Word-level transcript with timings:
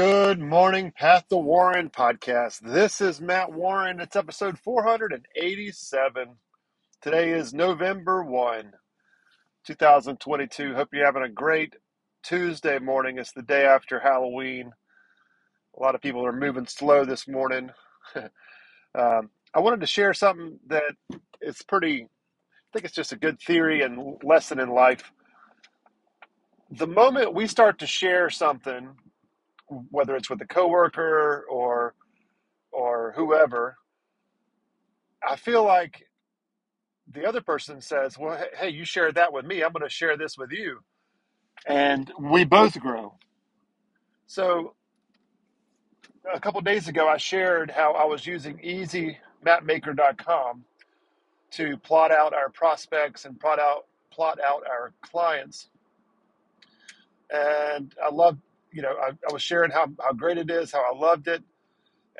Good 0.00 0.40
morning, 0.40 0.94
Path 0.96 1.28
to 1.28 1.36
Warren 1.36 1.90
podcast. 1.90 2.60
This 2.60 3.02
is 3.02 3.20
Matt 3.20 3.52
Warren. 3.52 4.00
It's 4.00 4.16
episode 4.16 4.58
487. 4.58 6.36
Today 7.02 7.32
is 7.32 7.52
November 7.52 8.24
1, 8.24 8.72
2022. 9.66 10.74
Hope 10.74 10.88
you're 10.94 11.04
having 11.04 11.24
a 11.24 11.28
great 11.28 11.76
Tuesday 12.22 12.78
morning. 12.78 13.18
It's 13.18 13.32
the 13.32 13.42
day 13.42 13.66
after 13.66 14.00
Halloween. 14.00 14.72
A 15.76 15.82
lot 15.82 15.94
of 15.94 16.00
people 16.00 16.24
are 16.24 16.32
moving 16.32 16.66
slow 16.66 17.04
this 17.04 17.28
morning. 17.28 17.68
um, 18.94 19.28
I 19.52 19.60
wanted 19.60 19.80
to 19.80 19.86
share 19.86 20.14
something 20.14 20.58
that 20.68 20.94
is 21.42 21.60
pretty, 21.68 22.04
I 22.04 22.68
think 22.72 22.86
it's 22.86 22.94
just 22.94 23.12
a 23.12 23.16
good 23.16 23.38
theory 23.38 23.82
and 23.82 24.16
lesson 24.22 24.60
in 24.60 24.70
life. 24.70 25.12
The 26.70 26.86
moment 26.86 27.34
we 27.34 27.46
start 27.46 27.80
to 27.80 27.86
share 27.86 28.30
something, 28.30 28.94
whether 29.70 30.16
it's 30.16 30.30
with 30.30 30.42
a 30.42 30.46
coworker 30.46 31.46
or 31.50 31.94
or 32.72 33.12
whoever, 33.16 33.76
I 35.26 35.36
feel 35.36 35.64
like 35.64 36.06
the 37.12 37.26
other 37.26 37.40
person 37.42 37.80
says, 37.80 38.16
"Well, 38.18 38.38
hey, 38.58 38.70
you 38.70 38.84
shared 38.84 39.14
that 39.16 39.32
with 39.32 39.44
me. 39.46 39.62
I'm 39.62 39.72
going 39.72 39.82
to 39.84 39.88
share 39.90 40.16
this 40.16 40.36
with 40.38 40.50
you," 40.52 40.80
and 41.66 42.10
we 42.18 42.44
both 42.44 42.78
grow. 42.80 43.14
So 44.26 44.74
a 46.32 46.40
couple 46.40 46.60
days 46.62 46.88
ago, 46.88 47.08
I 47.08 47.16
shared 47.18 47.70
how 47.70 47.92
I 47.94 48.04
was 48.04 48.26
using 48.26 48.58
EasyMapMaker.com 48.58 50.64
to 51.52 51.76
plot 51.78 52.10
out 52.12 52.34
our 52.34 52.50
prospects 52.50 53.24
and 53.24 53.38
plot 53.40 53.58
out 53.60 53.86
plot 54.12 54.38
out 54.44 54.62
our 54.68 54.92
clients, 55.02 55.68
and 57.30 57.94
I 58.02 58.08
love, 58.10 58.38
you 58.72 58.82
know, 58.82 58.94
I, 59.00 59.10
I 59.28 59.32
was 59.32 59.42
sharing 59.42 59.70
how 59.70 59.88
how 60.00 60.12
great 60.12 60.38
it 60.38 60.50
is, 60.50 60.72
how 60.72 60.82
I 60.94 60.96
loved 60.98 61.28
it, 61.28 61.42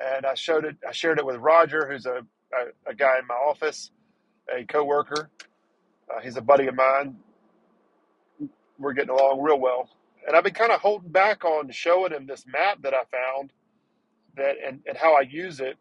and 0.00 0.27
I 0.27 0.34
showed 0.34 0.64
it. 0.64 0.77
I 0.88 0.92
shared 0.92 1.19
it 1.19 1.27
with 1.27 1.36
Roger, 1.36 1.88
who's 1.91 2.06
a 2.06 2.25
a, 2.55 2.91
a 2.91 2.94
guy 2.94 3.19
in 3.20 3.27
my 3.28 3.34
office, 3.34 3.91
a 4.55 4.64
coworker. 4.64 5.30
Uh, 6.14 6.20
he's 6.20 6.36
a 6.36 6.42
buddy 6.42 6.69
of 6.69 6.77
mine. 6.77 7.16
We're 8.78 8.94
getting 8.94 9.10
along 9.10 9.42
real 9.42 9.60
well. 9.60 9.91
And 10.27 10.36
I've 10.36 10.44
been 10.44 10.55
kind 10.55 10.72
of 10.72 10.80
holding 10.80 11.10
back 11.10 11.44
on 11.44 11.70
showing 11.70 12.12
him 12.12 12.27
this 12.27 12.47
map 12.47 12.82
that 12.82 12.94
I 12.94 13.05
found 13.10 13.53
that 14.36 14.56
and, 14.66 14.80
and 14.86 14.97
how 14.97 15.14
I 15.16 15.22
use 15.22 15.60
it, 15.60 15.77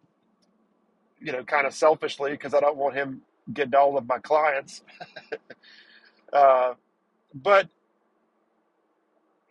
you 1.19 1.31
know, 1.31 1.44
kind 1.44 1.67
of 1.67 1.73
selfishly 1.73 2.31
because 2.31 2.53
I 2.53 2.61
don't 2.61 2.77
want 2.77 2.95
him 2.95 3.22
getting 3.53 3.75
all 3.75 3.97
of 3.97 4.07
my 4.07 4.19
clients. 4.19 4.83
Uh, 6.33 6.73
but 7.33 7.69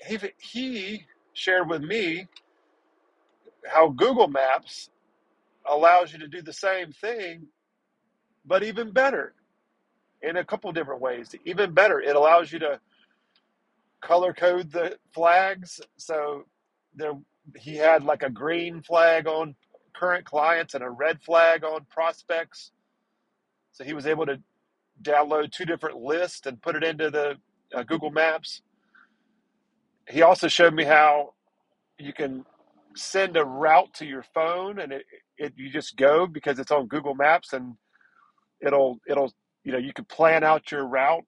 he, 0.07 0.19
he 0.39 1.05
shared 1.33 1.69
with 1.69 1.83
me 1.83 2.27
how 3.67 3.89
Google 3.89 4.29
Maps 4.29 4.91
allows 5.69 6.13
you 6.13 6.19
to 6.21 6.29
do 6.29 6.43
the 6.43 6.53
same 6.53 6.93
thing, 6.93 7.49
but 8.45 8.63
even 8.63 8.93
better 8.93 9.35
in 10.23 10.37
a 10.37 10.45
couple 10.45 10.73
different 10.73 11.01
ways. 11.01 11.35
Even 11.45 11.73
better, 11.75 12.01
it 12.01 12.17
allows 12.17 12.53
you 12.53 12.59
to 12.61 12.81
color 14.01 14.33
code 14.33 14.73
the 14.73 14.99
flags. 15.13 15.81
So 15.97 16.45
there, 16.95 17.13
he 17.57 17.77
had 17.77 18.05
like 18.05 18.23
a 18.23 18.31
green 18.31 18.83
flag 18.83 19.27
on 19.27 19.55
current 19.95 20.25
clients 20.25 20.75
and 20.75 20.85
a 20.85 20.91
red 20.91 21.23
flag 21.23 21.65
on 21.65 21.87
prospects. 21.91 22.73
So 23.73 23.85
he 23.85 23.93
was 23.93 24.07
able 24.07 24.27
to 24.27 24.41
download 25.03 25.53
two 25.53 25.65
different 25.65 25.99
lists 25.99 26.47
and 26.47 26.61
put 26.61 26.77
it 26.77 26.85
into 26.85 27.11
the 27.11 27.37
uh, 27.75 27.83
Google 27.85 28.11
Maps. 28.11 28.63
He 30.09 30.23
also 30.23 30.49
showed 30.49 30.75
me 30.75 30.85
how 30.85 31.35
you 31.99 32.13
can 32.13 32.45
send 32.97 33.37
a 33.37 33.45
route 33.45 33.95
to 33.95 34.07
your 34.07 34.25
phone 34.35 34.81
and 34.81 34.93
it, 34.93 35.05
it 35.39 35.55
you 35.57 35.71
just 35.71 35.97
go 35.97 36.27
because 36.27 36.59
it's 36.59 36.73
on 36.73 36.87
Google 36.89 37.15
Maps 37.15 37.53
and 37.55 37.75
it'll 38.65 39.01
it'll 39.09 39.33
you 39.65 39.73
know 39.73 39.79
you 39.79 39.93
can 39.93 40.07
plan 40.07 40.45
out 40.45 40.73
your 40.73 40.87
route 40.87 41.25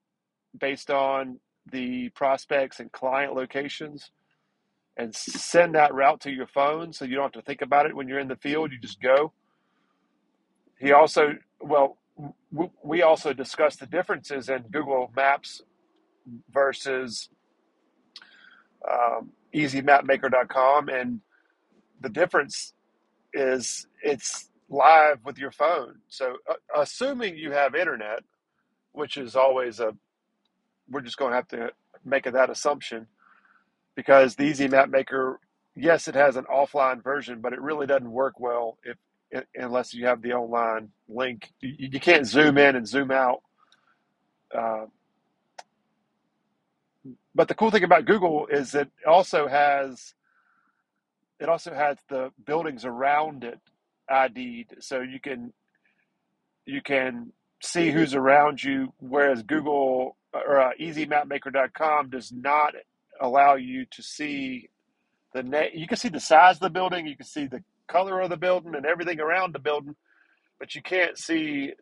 based 0.59 0.91
on 0.91 1.41
the 1.72 2.10
prospects 2.10 2.81
and 2.81 2.93
client 2.93 3.34
locations 3.34 4.10
and 4.99 5.15
send 5.15 5.76
that 5.76 5.94
route 5.94 6.21
to 6.22 6.32
your 6.32 6.49
phone 6.49 6.93
so 6.94 7.06
you 7.06 7.16
don't 7.16 7.25
have 7.25 7.32
to 7.32 7.43
think 7.43 7.62
about 7.62 7.87
it 7.87 7.97
when 7.97 8.09
you're 8.09 8.21
in 8.21 8.28
the 8.28 8.37
field. 8.37 8.72
You 8.72 8.81
just 8.81 9.03
go. 9.03 9.32
He 10.78 10.93
also, 10.93 11.34
well, 11.60 11.99
we 12.84 13.03
also 13.03 13.32
discussed 13.32 13.81
the 13.81 13.87
differences 13.87 14.49
in 14.49 14.65
Google 14.71 15.12
Maps 15.16 15.62
versus 16.53 17.31
um, 18.89 19.31
EasyMapMaker.com. 19.55 20.89
And 20.89 21.21
the 22.01 22.09
difference 22.09 22.73
is 23.33 23.87
it's 24.03 24.51
live 24.69 25.19
with 25.25 25.39
your 25.39 25.51
phone. 25.51 25.97
So, 26.09 26.37
uh, 26.49 26.55
assuming 26.77 27.37
you 27.37 27.53
have 27.53 27.75
internet, 27.75 28.23
which 28.93 29.17
is 29.17 29.37
always 29.37 29.81
a, 29.81 29.95
we're 30.89 31.01
just 31.01 31.17
going 31.17 31.31
to 31.31 31.37
have 31.37 31.49
to 31.49 31.71
make 32.05 32.25
that 32.25 32.51
assumption 32.51 33.07
because 33.95 34.35
the 34.35 34.45
Easy 34.45 34.69
Map 34.69 34.89
Maker, 34.89 35.41
yes, 35.77 36.09
it 36.09 36.15
has 36.15 36.37
an 36.37 36.45
offline 36.45 37.03
version, 37.03 37.41
but 37.41 37.53
it 37.53 37.61
really 37.61 37.87
doesn't 37.87 38.11
work 38.11 38.41
well 38.41 38.79
if 38.85 38.97
unless 39.55 39.95
you 39.95 40.07
have 40.07 40.23
the 40.23 40.33
online 40.33 40.91
link. 41.09 41.53
You, 41.61 41.89
you 41.93 42.01
can't 42.01 42.27
zoom 42.27 42.59
in 42.59 42.77
and 42.77 42.87
zoom 42.87 43.11
out. 43.11 43.43
Uh, 44.57 44.87
but 47.35 47.49
the 47.49 47.55
cool 47.55 47.71
thing 47.71 47.85
about 47.85 48.07
Google 48.07 48.47
is 48.49 48.75
it 48.75 48.91
also 49.07 49.49
has 49.49 50.15
it 51.41 51.49
also 51.49 51.75
has 51.75 51.99
the 52.09 52.31
buildings 52.47 52.85
around 52.85 53.45
it 53.45 53.61
ID'd, 54.11 54.77
so 54.81 55.01
you 55.01 55.21
can 55.21 55.53
you 56.67 56.83
can 56.83 57.33
see 57.63 57.91
who's 57.91 58.15
around 58.15 58.63
you. 58.63 58.93
Whereas 59.01 59.43
Google 59.43 60.17
or 60.35 60.61
uh, 60.61 60.71
EasyMapMaker.com 60.81 62.11
does 62.11 62.33
not 62.33 62.75
allow 63.21 63.55
you 63.57 63.87
to 63.93 64.03
see 64.03 64.71
the 65.35 65.43
na- 65.43 65.73
you 65.75 65.87
can 65.87 65.99
see 65.99 66.09
the 66.09 66.21
size 66.21 66.57
of 66.57 66.61
the 66.62 66.71
building, 66.71 67.07
you 67.07 67.17
can 67.17 67.27
see 67.27 67.47
the 67.47 67.62
color 67.89 68.21
of 68.21 68.31
the 68.31 68.37
building 68.37 68.75
and 68.75 68.87
everything 68.87 69.21
around 69.21 69.55
the 69.55 69.59
building, 69.61 69.97
but 70.59 70.75
you 70.75 70.83
can't 70.83 71.19
see 71.19 71.73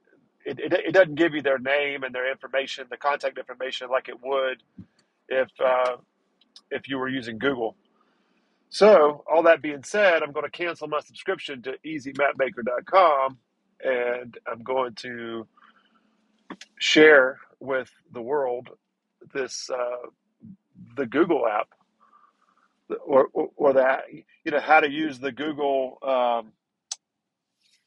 it, 0.47 0.61
it, 0.61 0.73
it 0.73 0.93
doesn't 0.93 1.17
give 1.17 1.35
you 1.35 1.43
their 1.43 1.59
name 1.59 2.05
and 2.05 2.15
their 2.15 2.31
information, 2.31 2.87
the 2.91 2.97
contact 2.97 3.39
information 3.39 3.89
like 3.91 4.09
it 4.09 4.23
would 4.23 4.63
if 5.29 5.49
uh, 5.65 5.97
if 6.71 6.89
you 6.89 6.99
were 6.99 7.09
using 7.09 7.39
Google. 7.39 7.77
So, 8.71 9.25
all 9.31 9.45
that 9.45 9.63
being 9.63 9.85
said, 9.85 10.23
I'm 10.23 10.33
going 10.33 10.47
to 10.47 10.51
cancel 10.51 10.89
my 10.89 11.01
subscription 11.01 11.63
to 11.63 11.75
easymapmaker.com 11.87 13.39
and 13.85 14.39
I'm 14.51 14.63
going 14.63 14.95
to 14.97 15.47
share 16.79 17.39
with 17.61 17.91
the 18.13 18.23
world 18.23 18.71
this 19.35 19.71
uh, 19.71 20.09
the 20.97 21.07
Google 21.07 21.47
app 21.49 21.69
or, 23.07 23.29
or, 23.33 23.51
or 23.57 23.73
that 23.75 24.05
you 24.13 24.53
know 24.53 24.61
how 24.61 24.81
to 24.81 24.91
use 24.91 25.19
the 25.19 25.33
Google 25.33 25.99
um, 26.03 26.53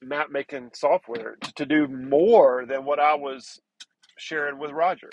map 0.01 0.31
making 0.31 0.72
software 0.74 1.38
to, 1.41 1.53
to 1.56 1.66
do 1.66 1.88
more 1.88 2.66
than 2.68 2.85
what 2.85 3.00
I 3.00 3.16
was 3.16 3.62
sharing 4.18 4.59
with 4.59 4.72
Roger. 4.72 5.09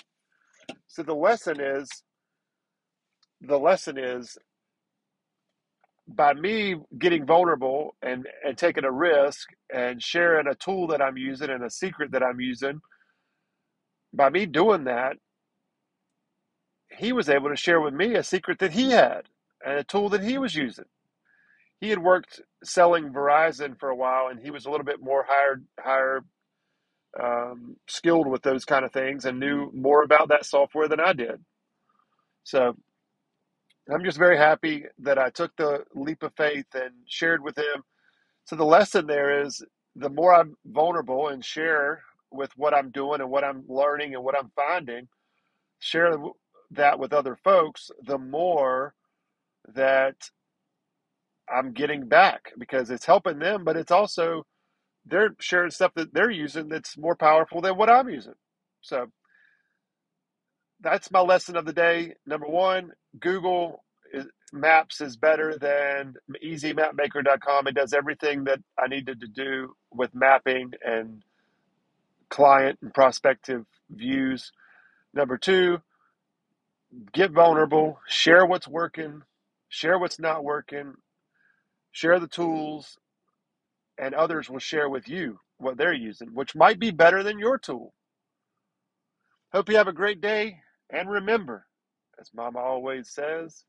So 0.87 1.03
the 1.03 1.15
lesson 1.15 1.59
is 1.61 1.89
the 3.41 3.57
lesson 3.59 3.97
is 3.97 4.37
by 6.07 6.33
me 6.33 6.75
getting 6.97 7.25
vulnerable 7.25 7.95
and, 8.01 8.27
and 8.45 8.57
taking 8.57 8.83
a 8.83 8.91
risk 8.91 9.49
and 9.73 10.01
sharing 10.01 10.47
a 10.47 10.55
tool 10.55 10.87
that 10.87 11.01
I'm 11.01 11.17
using 11.17 11.49
and 11.49 11.63
a 11.63 11.69
secret 11.69 12.11
that 12.11 12.23
I'm 12.23 12.39
using, 12.39 12.81
by 14.13 14.29
me 14.29 14.45
doing 14.45 14.85
that, 14.85 15.17
he 16.97 17.13
was 17.13 17.29
able 17.29 17.49
to 17.49 17.55
share 17.55 17.79
with 17.79 17.93
me 17.93 18.15
a 18.15 18.23
secret 18.23 18.59
that 18.59 18.71
he 18.71 18.91
had 18.91 19.23
and 19.65 19.77
a 19.77 19.83
tool 19.83 20.09
that 20.09 20.23
he 20.23 20.37
was 20.37 20.55
using. 20.55 20.85
He 21.79 21.89
had 21.89 21.99
worked 21.99 22.41
selling 22.63 23.11
Verizon 23.13 23.79
for 23.79 23.89
a 23.89 23.95
while, 23.95 24.27
and 24.27 24.39
he 24.39 24.51
was 24.51 24.65
a 24.65 24.71
little 24.71 24.85
bit 24.85 25.01
more 25.01 25.25
higher 25.27 25.61
higher 25.79 26.23
um, 27.21 27.77
skilled 27.87 28.27
with 28.27 28.41
those 28.43 28.65
kind 28.65 28.85
of 28.85 28.91
things 28.91 29.25
and 29.25 29.39
knew 29.39 29.71
more 29.73 30.03
about 30.03 30.29
that 30.29 30.45
software 30.45 30.87
than 30.87 30.99
I 30.99 31.13
did. 31.13 31.43
So 32.43 32.75
I'm 33.93 34.03
just 34.05 34.17
very 34.17 34.37
happy 34.37 34.85
that 34.99 35.19
I 35.19 35.29
took 35.31 35.55
the 35.57 35.85
leap 35.95 36.23
of 36.23 36.33
faith 36.37 36.67
and 36.75 36.91
shared 37.07 37.43
with 37.43 37.57
him. 37.57 37.83
So 38.45 38.55
the 38.55 38.65
lesson 38.65 39.07
there 39.07 39.43
is 39.45 39.63
the 39.95 40.09
more 40.09 40.33
I'm 40.35 40.55
vulnerable 40.65 41.29
and 41.29 41.43
share 41.45 42.03
with 42.31 42.51
what 42.57 42.73
I'm 42.73 42.91
doing 42.91 43.21
and 43.21 43.31
what 43.31 43.43
I'm 43.43 43.63
learning 43.67 44.15
and 44.15 44.23
what 44.23 44.37
I'm 44.37 44.51
finding, 44.55 45.07
share 45.79 46.15
that 46.71 46.99
with 46.99 47.13
other 47.13 47.37
folks, 47.43 47.91
the 48.05 48.17
more 48.19 48.93
that 49.75 50.15
I'm 51.51 51.73
getting 51.73 52.07
back 52.07 52.53
because 52.59 52.89
it's 52.91 53.05
helping 53.05 53.39
them, 53.39 53.63
but 53.65 53.77
it's 53.77 53.91
also 53.91 54.45
they're 55.05 55.35
sharing 55.39 55.71
stuff 55.71 55.93
that 55.95 56.13
they're 56.13 56.31
using 56.31 56.69
that's 56.69 56.97
more 56.97 57.15
powerful 57.15 57.61
than 57.61 57.77
what 57.77 57.89
I'm 57.89 58.09
using. 58.09 58.35
So 58.81 59.07
that's 60.81 61.11
my 61.11 61.21
lesson 61.21 61.57
of 61.57 61.65
the 61.65 61.73
day. 61.73 62.15
Number 62.25 62.47
one, 62.47 62.91
Google 63.19 63.83
is, 64.13 64.27
Maps 64.53 65.01
is 65.01 65.17
better 65.17 65.57
than 65.57 66.15
EasyMapMaker.com. 66.43 67.67
It 67.67 67.75
does 67.75 67.93
everything 67.93 68.45
that 68.45 68.59
I 68.79 68.87
needed 68.87 69.21
to 69.21 69.27
do 69.27 69.75
with 69.91 70.15
mapping 70.15 70.71
and 70.85 71.23
client 72.29 72.79
and 72.81 72.93
prospective 72.93 73.65
views. 73.91 74.51
Number 75.13 75.37
two, 75.37 75.79
get 77.13 77.31
vulnerable, 77.31 77.99
share 78.07 78.45
what's 78.45 78.67
working, 78.67 79.23
share 79.69 79.99
what's 79.99 80.19
not 80.19 80.43
working, 80.43 80.95
share 81.91 82.19
the 82.19 82.27
tools, 82.27 82.97
and 83.97 84.15
others 84.15 84.49
will 84.49 84.59
share 84.59 84.89
with 84.89 85.09
you 85.09 85.39
what 85.57 85.77
they're 85.77 85.93
using, 85.93 86.29
which 86.33 86.55
might 86.55 86.79
be 86.79 86.91
better 86.91 87.23
than 87.23 87.39
your 87.39 87.57
tool. 87.57 87.93
Hope 89.51 89.69
you 89.69 89.77
have 89.77 89.87
a 89.87 89.93
great 89.93 90.21
day, 90.21 90.59
and 90.91 91.09
remember, 91.09 91.65
as 92.19 92.31
Mama 92.35 92.59
always 92.59 93.09
says, 93.11 93.65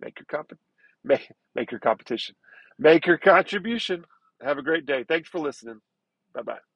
make 0.00 0.18
your 0.20 0.26
comp- 0.30 0.58
make, 1.04 1.30
make 1.54 1.70
your 1.72 1.80
competition, 1.80 2.36
make 2.78 3.06
your 3.06 3.18
contribution. 3.18 4.04
Have 4.42 4.58
a 4.58 4.62
great 4.62 4.86
day. 4.86 5.04
Thanks 5.08 5.28
for 5.30 5.40
listening. 5.40 5.80
Bye 6.34 6.42
bye. 6.42 6.75